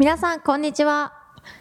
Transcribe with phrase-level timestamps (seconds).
[0.00, 1.12] 皆さんこんにちは。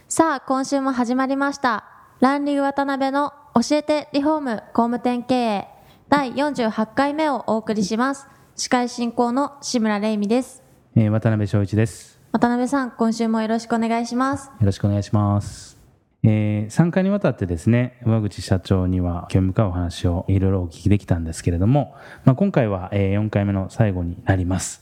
[0.07, 1.85] さあ今週も始まりました。
[2.19, 5.67] ランリグ渡辺の教えてリフォーム工務店経営
[6.07, 8.27] 第48回目をお送りします。
[8.55, 10.61] 司会進行の志村玲美です、
[10.95, 12.19] えー、渡辺翔一です。
[12.31, 14.49] 渡辺さん今週もよろしくお願いします。
[14.49, 15.77] よろしくお願いします。
[16.23, 21.95] えー、3回にわたってですね上口社長には興味深いお話をいろいろお聞きできたんですけれども、
[22.25, 24.81] まあ、今回は4回目の最後になります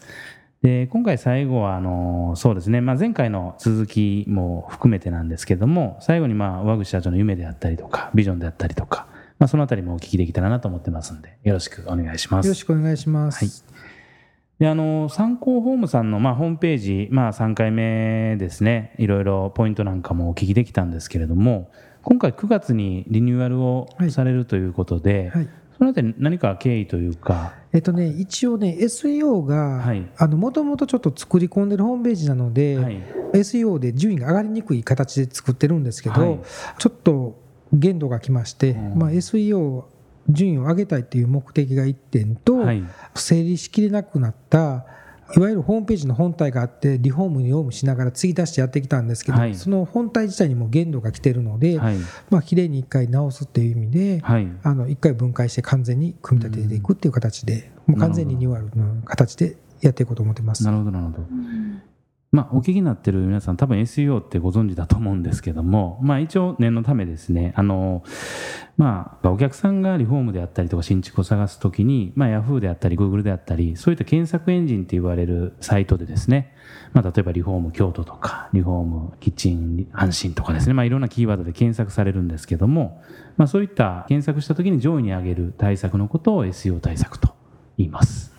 [0.65, 12.47] で今回最後はあのそうですね、まあ、前回の続きも含めてなんですけども最後にまあ上口社長の夢であったりとかビジョンであったりとか、まあ、そのあたりもお聞きできたらなと思ってますんでよろしくお願いします。
[12.47, 13.53] よろしくお願いします、はい。
[14.57, 18.95] であの参考ホームさんの、まあ、ホームページ、まあ、3回目ですね。
[18.97, 21.69] いろいろポイントなんかもお聞きできたんですけれども
[22.01, 25.49] 今回9月にリニューアルをされるということで、はいはい。
[25.77, 27.53] そのあたり何か経緯というか。
[27.75, 36.39] えっとね、一応ね、SEO が、もともとちょっと作り込んでるホームページなので、はい、SEO で順位が上がりにくい形で作ってるんですけど、はい、
[36.77, 37.37] ちょっと
[37.73, 39.83] 限度が来まして、うん、まあ、SEO
[40.29, 42.81] 順位を上げたいという目的が1点と、はい、
[43.13, 44.85] 整理しきれなくなった
[45.35, 51.97] いわゆるホームページの本体があってリフォームにオウムしながら継ぎ足してやってきたんですけど、はい、その本体自体にも限度が来てるので、はい、
[52.29, 60.63] まあ綺麗に一回直すっていう意味で、はい、あの一回分解して完全に組み立てていくっていう形で、もう完全にリニューアルの形でやっていこうと思ってます。
[60.63, 61.17] なるほどなるほど。
[62.35, 68.03] まあ、お聞きになってる皆さん多分 SEO ってご存知だと思うんですけども、まあ、一応念のためですねあの、
[68.75, 76.53] まあ、お客さんがリフォームであったりとか新築を探すときに、まあ、Yahoo であったり Google であったりそういった検索エンジンって言われるサイトでですね、
[76.91, 83.01] まあ、例えばリフォーム京都とかリフォームキッチン阪神とかですね、まあ、いろんなキーワードで検索されるんですけども、
[83.37, 87.33] まあ、そういった検索したときに上位に上げる対策のことを SEO 対策と
[87.77, 88.34] 言います。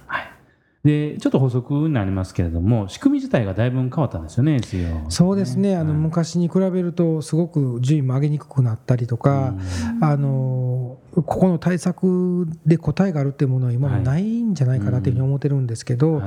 [0.86, 4.60] でちょっと補足になりますけれども仕組み自体がだいぶ変わったんですよね
[5.08, 9.54] そうですね、あの昔に比べるとすごく順位も上げにくくなったりとか、
[10.00, 16.22] あのここの対策で答えがあるっていうものは今もないんじゃないかなというふうに思ってるんですけど、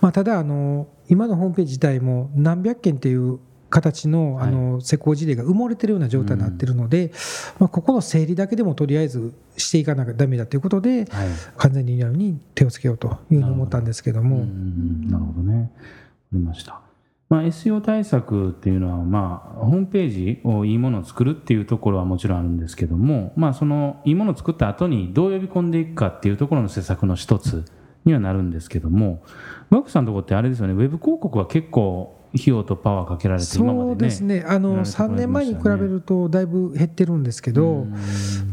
[0.00, 3.40] まあ、ただあの今のホームページ自体も何百件っていう
[3.74, 7.10] 形のあの施工事例が埋もれてるような状態になってるので、
[7.58, 11.06] まあ、ここの整理だけでもとりあえずしていかなきゃだめだということで、
[11.56, 14.44] 完全にリニューアルに手をつけようというふうに思ったんですけども。
[15.08, 15.72] なるほどね。
[16.32, 16.82] りました。
[17.28, 27.64] まあ、SEO 対策っていうのは、まあ、ホームページをいいものを作るっていうところはもちろんあるんですけども、まあ、そのいいものを作った後にどう呼び込んでいくかっていうところの施策の一つ
[28.04, 29.24] にはなるんですけども、
[29.70, 37.86] ワクさんのところってあれですよね、ウェブ広告は結構費用とパワーかけられてそうですねあの3年前に比べるとだいぶ減ってるんですけど、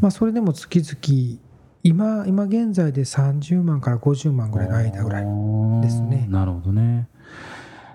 [0.00, 1.40] まあ、それでも月々
[1.82, 5.24] 今今現在で30万から50万ぐらいの間ぐらい
[5.82, 6.26] ですね。
[6.30, 7.08] なるほどね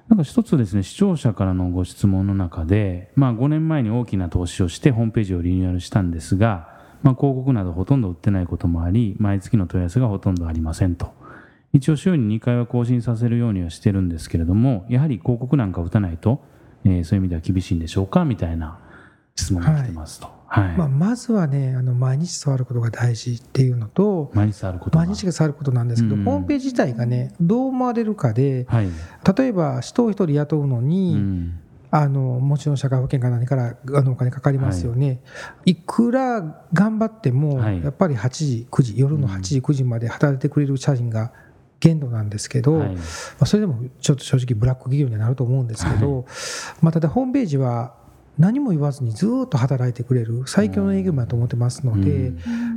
[0.09, 6.69] なんか一つですね視聴者からのご質問の中で、まあ、5年前に大きな投資をしてホームページをリニューアルしたんですが、
[7.01, 11.16] まあ、広告などほとんど売ってないこともあり毎月の問い合わせがほとんどありませんと。
[11.77, 16.41] 一応週に2回は更新させるようにはしてるんですけれどもやはり広告なんか打たないと、
[16.83, 18.79] えー、そういう意味では厳しいんでしょうかみたいな
[19.35, 20.27] 質問が来てますと。
[20.47, 20.77] はい。
[20.77, 28.89] まあ、まずはねあの毎日触ることが大事っていうのと毎日触ること毎日が触ることなんですけど、うん、ホームページ自体がねどう思われるかで、はい、
[29.37, 31.59] 例えば人を一人雇うのに、うん。
[31.89, 35.13] あのもちろん社会保険か何からあのお金かかりますよね、は
[35.65, 41.31] い、いくら頑張っても、やっぱり8時、9時、夜の8時、9時まで働いてくれる社員が
[41.79, 43.01] 限度なんですけど、はい、ま
[43.41, 46.25] あ、それでもちょっと正直ブラック企業にはなると思うんですけど、はい、
[46.81, 47.93] まあ、ただホームページは
[48.37, 52.33] 何も言わずにずっと働いてくれる最強の営業マンだと思ってますので、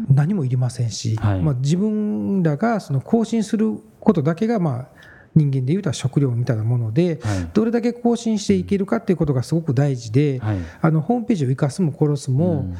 [0.09, 5.01] 何もいりませんし、はい、まあ、自分らがその更新することだけがまあ
[5.35, 7.21] 人間でいうと食料みたいなもので、
[7.53, 10.41] どれだけ更新していけるかっていうことがすごく大事で、
[10.81, 12.75] あのホームページを生かすも殺すも、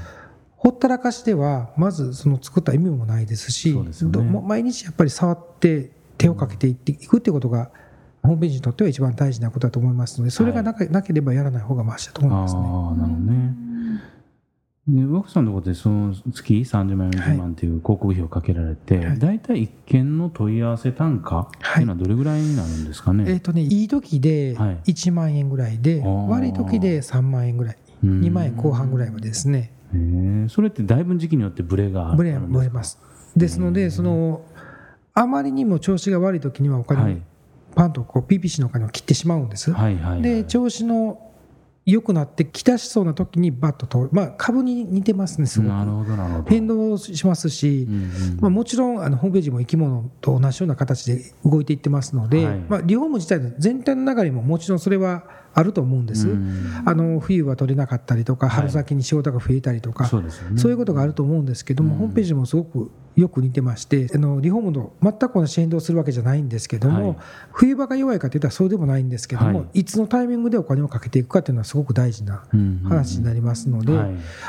[0.57, 3.83] ほったらかしではまずその作った意味もないですし、ね、
[4.43, 5.91] 毎日やっぱり触って
[6.21, 7.71] 手をかけていっていくっていうことが
[8.23, 12.61] ホームページにとっては一番大事なことだと思いますのでそれがな,、なければやらない方がましだと思いますね。
[12.61, 13.71] あなるほどね。
[14.89, 27.77] で上さんのところでその月30万40万っていう広告費をかけられて、はい、大体1件の問い合わせ単価っていうのはどれぐらいになるんですかね、はい、えっ、ー、とねいい時で1万円ぐらいで、はい、悪い時で3万円ぐらい。
[28.03, 29.73] 2万円後半ぐらいまでですね。
[30.49, 32.99] それってだいぶ時期によってブレがあるブレブレます。
[33.37, 34.43] ですのでその
[35.15, 37.23] あまりにも調子が悪い時にはお金
[37.75, 41.31] パンとこう PPC のお金を切ってしまうんです、はいはいはい、で調子の
[41.87, 46.49] 良くなってきたしそうな時にバッと通る、まあ、株に似てますね、すごく。
[46.49, 47.97] 変動しますし、うんう
[48.37, 55.25] ん、まあ、もちろんあのホームページも生き物と同じような形で動いていってますので、はい、まあ、リフォーム自体の全体の流れももちろんそれは
[55.55, 56.29] あると思うんです、
[56.85, 67.17] あの冬は取れなかったりとか、春先に仕事が増えたりとか、はいそうね、そういうことがあると思うんですけども、ホームページもすごくよく似てまして、あのリフォームと全く同じ変動するわけじゃないんですけども、はい、
[67.53, 72.45] 冬場が弱いかといったらそうでもないんですけども、はい、いつのタイミングでお金をかけていくかというのはすごく大事な
[72.85, 73.93] 話になりますので、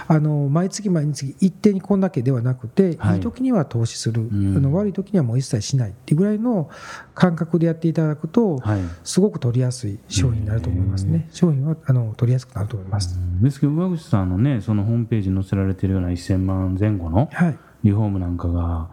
[0.07, 6.69] あの毎月毎日一定にこんだけではなくて、い、い時には投資する、あの悪い時にはもう一切しないっていうぐらいの
[7.15, 8.61] 感覚でやっていただくと、
[9.03, 11.27] すごく取りやすい商品になると思いますね。
[11.31, 13.17] 商品はあの取りやすくなると思います。
[13.41, 18.89] ですけど上口さんのねそのホームページに載せられているような1000万前後の、はいリフォームなんかが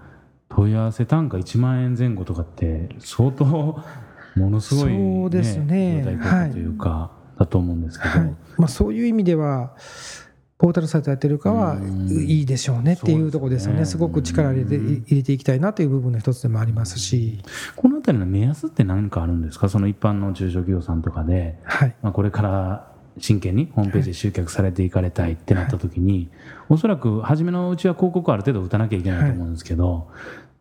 [0.49, 6.05] 問い合わせ単価1万円前後とかって相当ものすごい、ね、そうですね。
[6.05, 9.75] 状態というか、はい、だと思うんですけど、はい、まあ、そういう意味では
[10.58, 11.79] ポータルサイトやってるかは
[12.11, 17.38] いいでしょうねっていうところですよね、すごく力入れて入れていきたいなという部分の一つでもありますし、
[17.76, 26.29] このあたりの目安って何かあるんですか、その一般の中小企業さんとかで、はい、まあ、これから真剣にホームページで集客されていかれたいってなった時に、
[26.69, 30.09] おそらく初めのうちは広告ある程度打たなきゃいけないと思うんですけど、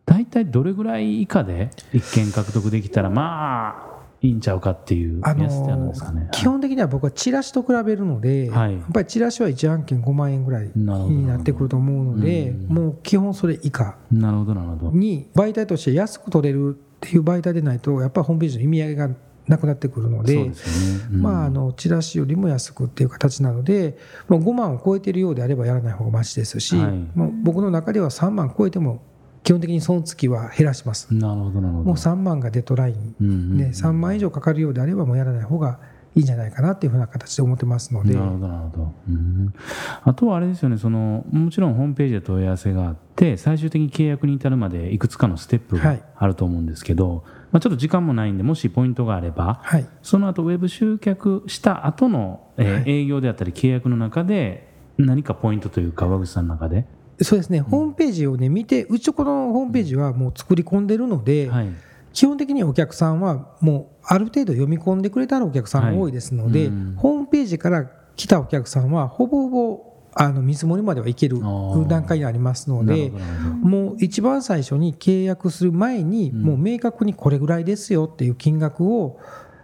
[0.06, 19.10] 大体どれぐらい以下で一件獲得できたらまあいいんちゃうかっていうやつってあるんですかね、基本的には僕はチラシと比べるので、はい、やっぱりチラシは1案件5万円ぐらいになってくると思うので、もう基本それ以下に媒体として安く取れるっていう媒体でないとやっぱりホームページの意味合いが
[19.48, 20.52] なくなってくるので、ね。
[21.12, 23.98] うん、まあ、あのチラシよりも安くっていう形なので、
[24.28, 29.02] もう5万を超えているようであればやらない方がましですし、はい、もう僕の中では3万超えても
[29.42, 31.12] 基本的にその月は減らします。
[31.14, 31.84] なるほどなるほど。
[31.84, 35.80] もう3万がデッドライン、うんうん、で3万以上かかるようであればもうやらない方が
[36.14, 38.14] いいんじゃないかなっていうふうな形で思ってますので。
[38.14, 39.54] なるほどなるほど、うん、
[40.02, 40.76] あとはあれですよね。
[40.76, 54.68] そのもちろんホームページで問い合わせがあって最終的に契約に至るまでいくつかのステップがあると思うんですけど、はいまあ、ちょっと時間もないんで、もしポイントがあれば、はい、その後ウェブ集客した後の、えー営業であったり、契約の中で、
[54.98, 56.84] 何かポイントというか、和口さんの中で？
[57.20, 61.68] そうですね、うん、ホームページを、ね、見て、うちこのホームページはもう作り込んでるので、はい、
[62.12, 71.40] 基本的にお客さんはもうある程度読み込んでくれたらお客さんが多いですので、はいうん、ホームページから来たお客さんは、ほぼほぼあの見積もりまではいける
[71.86, 73.12] 段階にありますので、
[73.62, 79.20] もう一番最初に契約する前に、もう明確にこれぐらいですよっていう金額を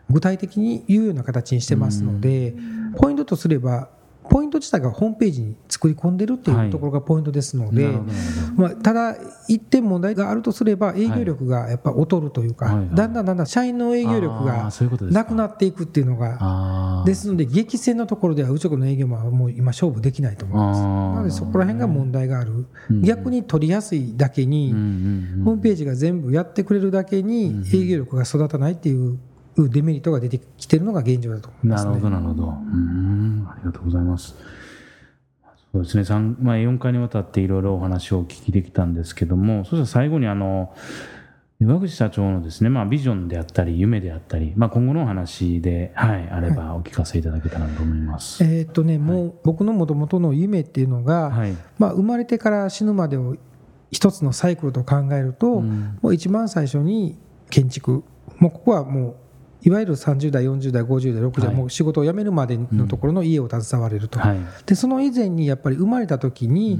[0.08, 2.54] 具体的に言うような形にしてますので、
[2.96, 3.88] ポイントとすれば、
[4.28, 7.94] ポイント自体がホームページに作り込んでるっていうところがポイントですので、はい、
[8.56, 9.16] まあ、ただ、
[9.48, 14.70] 一点問題があるとすれば、営業力がやっぱ劣るというか、はい、だんだんだんだん社員の営業力が
[15.10, 20.80] なくなっていくっていうのが、ですので、激戦のところでは、うちの営業マンはもう今、勝負できないと思います。
[20.80, 22.66] なので、そこら辺が問題がある、
[23.02, 29.18] 逆に取りやすいだけに、ホームページが全部やってくれるだけに、営業力が育たないっていう
[29.56, 32.42] デメリットが出てきてるのが現状だと思います、ね、なるほど、なるほど。
[32.44, 34.34] うん、ありがとうございます。
[35.72, 40.72] そうですね、3まあ、4回にわたっていろいろお話をお聞きできたんですけども、そしたら最後にあの、
[41.60, 48.44] 岩口社長のですね、まあ、ビジョンであったり、夢であったり、まあ、今後のお話で、はい、あればお聞かせいただけたらと思います。
[48.44, 53.36] はい、えー、っとね、もう僕のもともとの夢っていうのが、はい、まあ、生まれてから死ぬまでを
[53.90, 57.18] 一つのサイクルと考えると、うん、もう一番最初に
[57.50, 58.04] 建築、
[58.38, 59.16] もうここはもう
[59.64, 64.20] いわゆる30代、40代、50代、60代、もう仕事を辞めるまでのところの家を携われると、
[64.66, 66.78] でその以前にやっぱり生まれた時に、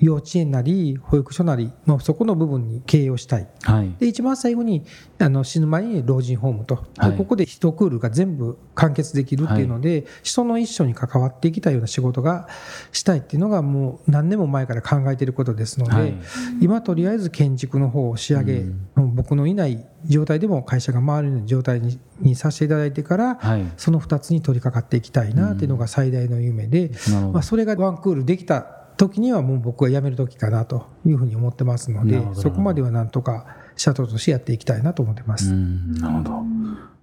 [0.00, 4.84] 幼稚園なり保育所なり、まあ、そこの部分に経営をしたい、はい、で一番最後に
[5.18, 12.48] あの死ぬ前に老人ホームと、はい、ここで一クールが全部完結できるっていうので、はい、人の一緒に関わっていきたいような仕事が
[12.92, 16.14] したいっていうのがもう何年も前から考えていることですので、はい、
[16.60, 18.60] 今とりあえず建築の方を仕上げ、
[18.96, 23.38] うん、僕のいない状態でも会社が回るような状態ににさせていただいてから、
[23.78, 26.90] その2つに取り掛かっていきたいなっていうのが最大の夢で、
[27.32, 35.50] まあ、それがワンクールできた時にはもう僕は辞める時かなというふうに思ってますのでそこまではなんとか社長としてやっていきたいなと思ってます。
[35.54, 36.34] なるほど。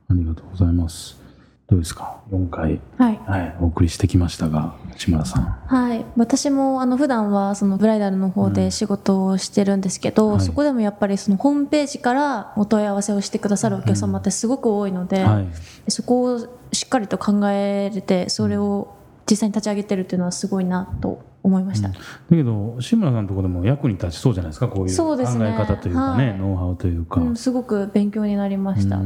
[0.10, 1.20] ありがとうございます。
[1.68, 5.44] どうですか？4回、はい、はい、お送りしてきましたが島田さん。
[5.44, 6.06] はい。
[6.16, 15.48] 私もあの普段はそのブライダルの方で仕事をしてるんですけど、うんはい、そこでもやっぱりそのホームページからお問い合わせをしてくださるお客様ってすごく多いので、うんはい、
[15.88, 16.40] そこを
[16.72, 18.96] しっかりと考えれてそれを
[19.28, 22.00] 実際に立ち上げてるっていうのはすごいなと思いました、うん、だ
[22.30, 24.68] けど志村さんのところでも役に立ちそうじゃないですか？
[24.68, 29.00] こういう考え方というかね、ねはい、ノウハウというか、すごく勉強になりました。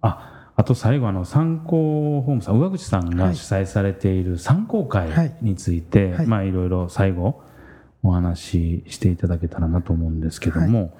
[0.00, 6.12] ああと最後あの参考ホームさん上口さんが主催されている参考会について、はい。
[6.12, 7.42] はい、まあいろいろ最後
[8.02, 10.96] お話ししていただけたらなと思うんですけども、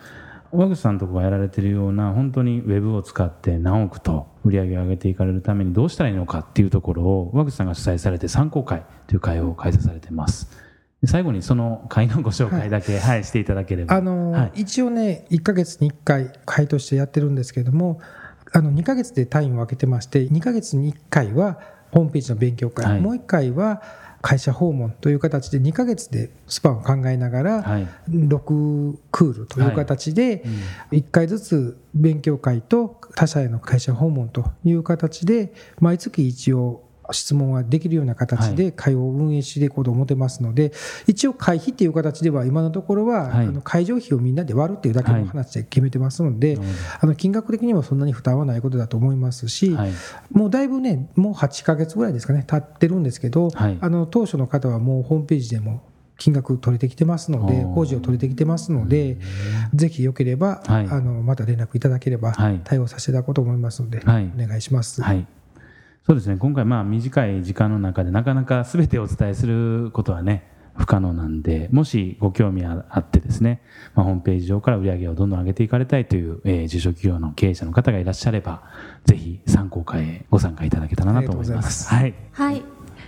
[0.53, 10.49] はい、上口さんのとこがやられているような本当にウェブを使って何億と売り上げを上げていかれるためにどうしたらいいのかっていうところを上口さんが主催されて参考会という会を開催されてます。
[11.05, 13.97] 最後にその会のご紹介だけ、はい、はい、していただければ。
[13.97, 17.99] あのー、一応ね、1か月に1回会としてやってるんですけれども、
[18.53, 21.59] あの2か月で単位を分けてまして2か月に1回は
[21.91, 23.83] ホームページの勉強会、はい、もう1回は
[24.23, 27.63] 会社訪問という形で2か月でスパンを考えながら
[28.09, 30.45] 6クールという形で
[30.93, 40.73] 1回ずつ勉強会と他社への会社訪問という形で毎月一応質問ができるような形で会を運営していこうと思ってますので、はい、
[41.09, 46.67] 一応会費っていう形では今のところは、はい、あの会場費をみんなで割るっていうだけの話で決めてますので、はい、
[47.01, 49.77] あの金額的にもそんなに負担はないことだと思いますし、
[50.31, 55.83] もうだいぶねもう8か月ぐらいですかね経ってるんですけど、あの当初の方はもうホームページでも
[56.23, 59.17] 金額取れてきてますので、工事を取れてきてますので、
[59.75, 62.33] ぜひよければ、あのまた連絡いただければ、
[62.65, 65.03] 対応させていただこうと思いますので、お願いします。
[66.05, 66.37] はいそうですね。
[66.37, 73.63] 今回まあ短い時間の中でなかなか全てお伝えすることはね不可能なんでもしご興味あってですね、
[73.95, 78.63] まあ、ホームページ上から売り上げをどんどん上げていかれたいという、えー、受賞企業の経営者の方がいらっしゃれば
[79.05, 81.89] ぜひ参考会へご参加いただけたらなと思います。
[81.89, 82.63] はい、はい、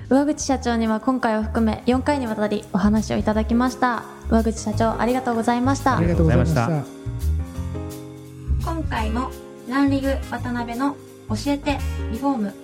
[0.08, 4.04] 上口社長には今回を含め4回にわたりお話をいただきました。
[4.30, 5.96] 上口社長ありがとうございました。
[5.96, 6.68] ありがとうございました。
[8.62, 9.30] 今回も
[9.68, 10.94] ランリグ渡辺の
[11.28, 11.78] 教えて
[12.12, 12.63] リフォーム